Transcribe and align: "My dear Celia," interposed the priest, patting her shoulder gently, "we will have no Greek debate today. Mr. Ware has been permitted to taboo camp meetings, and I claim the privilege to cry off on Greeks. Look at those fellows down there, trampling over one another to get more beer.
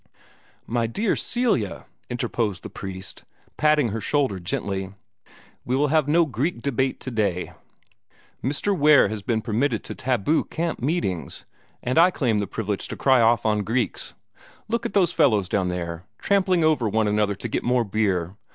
"My 0.65 0.87
dear 0.87 1.15
Celia," 1.15 1.85
interposed 2.09 2.63
the 2.63 2.71
priest, 2.71 3.23
patting 3.55 3.89
her 3.89 4.01
shoulder 4.01 4.39
gently, 4.39 4.95
"we 5.63 5.75
will 5.75 5.89
have 5.89 6.07
no 6.07 6.25
Greek 6.25 6.63
debate 6.63 6.99
today. 6.99 7.53
Mr. 8.43 8.75
Ware 8.75 9.09
has 9.09 9.21
been 9.21 9.43
permitted 9.43 9.83
to 9.83 9.93
taboo 9.93 10.43
camp 10.45 10.81
meetings, 10.81 11.45
and 11.83 11.99
I 11.99 12.09
claim 12.09 12.39
the 12.39 12.47
privilege 12.47 12.87
to 12.87 12.97
cry 12.97 13.21
off 13.21 13.45
on 13.45 13.61
Greeks. 13.61 14.15
Look 14.67 14.87
at 14.87 14.93
those 14.93 15.13
fellows 15.13 15.47
down 15.47 15.67
there, 15.67 16.07
trampling 16.17 16.63
over 16.63 16.89
one 16.89 17.07
another 17.07 17.35
to 17.35 17.47
get 17.47 17.61
more 17.63 17.83
beer. 17.83 18.35